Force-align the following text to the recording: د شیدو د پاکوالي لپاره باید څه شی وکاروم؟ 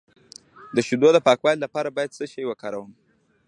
د 0.75 0.77
شیدو 0.87 1.09
د 1.13 1.17
پاکوالي 1.27 1.59
لپاره 1.65 1.89
باید 1.95 2.15
څه 2.17 2.23
شی 2.31 2.43
وکاروم؟ 2.47 2.91